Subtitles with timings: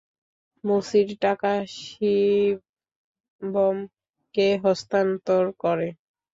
[0.63, 5.87] মুসির টাকা শিবমকে হস্তান্তর করে।